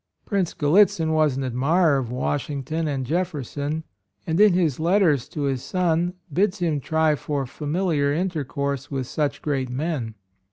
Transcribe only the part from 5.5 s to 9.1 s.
son bids him try for familiar intercourse with